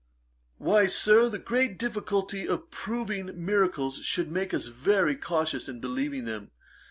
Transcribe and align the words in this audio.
'Why, 0.57 0.87
Sir, 0.87 1.29
the 1.29 1.37
great 1.37 1.77
difficulty 1.77 2.47
of 2.47 2.71
proving 2.71 3.45
miracles 3.45 3.99
should 3.99 4.31
make 4.31 4.51
us 4.51 4.65
very 4.65 5.15
cautious 5.15 5.69
in 5.69 5.79
believing 5.79 6.25
them. 6.25 6.49